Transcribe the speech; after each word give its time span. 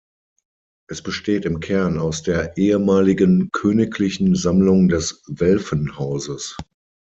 Es 0.89 1.03
besteht 1.03 1.45
im 1.45 1.59
Kern 1.59 1.99
aus 1.99 2.23
der 2.23 2.57
ehemaligen 2.57 3.51
königlichen 3.51 4.33
Sammlung 4.35 4.87
des 4.87 5.21
Welfenhauses. 5.27 6.57